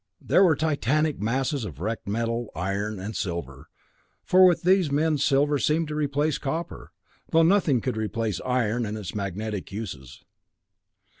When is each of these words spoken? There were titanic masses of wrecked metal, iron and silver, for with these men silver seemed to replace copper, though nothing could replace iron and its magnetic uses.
There 0.19 0.43
were 0.43 0.55
titanic 0.55 1.19
masses 1.21 1.63
of 1.63 1.79
wrecked 1.79 2.07
metal, 2.07 2.49
iron 2.55 2.99
and 2.99 3.15
silver, 3.15 3.69
for 4.23 4.45
with 4.47 4.63
these 4.63 4.91
men 4.91 5.19
silver 5.19 5.59
seemed 5.59 5.89
to 5.89 5.95
replace 5.95 6.39
copper, 6.39 6.91
though 7.29 7.43
nothing 7.43 7.81
could 7.81 7.97
replace 7.97 8.41
iron 8.43 8.83
and 8.87 8.97
its 8.97 9.13
magnetic 9.13 9.71
uses. 9.71 10.23